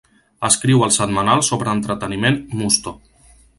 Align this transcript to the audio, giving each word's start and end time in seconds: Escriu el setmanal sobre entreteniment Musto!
Escriu 0.47 0.85
el 0.85 0.93
setmanal 0.95 1.45
sobre 1.49 1.73
entreteniment 1.79 2.43
Musto! 2.65 2.97